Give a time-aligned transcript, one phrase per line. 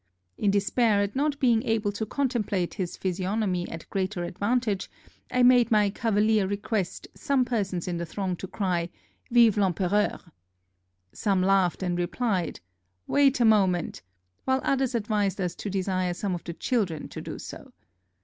[0.35, 4.89] In de spair at not being able to contemplate his physiognomy at greater advantage,
[5.29, 8.89] I made my cavalier request some persons in the throng to cry,"
[9.29, 10.19] Vive VEmpereur!"
[11.13, 12.61] Some laughed and replied,
[13.05, 14.01] "Wait a moment,"
[14.43, 17.71] while others advised us to desire some of the children to do so.